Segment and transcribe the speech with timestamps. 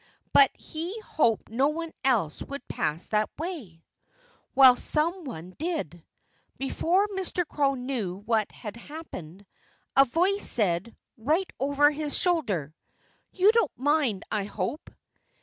[0.33, 3.83] But he hoped no one else would pass that way.
[4.55, 6.03] Well, some one did.
[6.57, 7.47] Before Mr.
[7.47, 9.45] Crow knew what had happened,
[9.95, 12.73] a voice said right over his shoulder:
[13.31, 14.89] "You don't mind, I hope?"